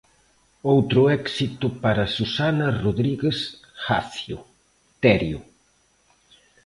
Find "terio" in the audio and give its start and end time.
5.03-5.39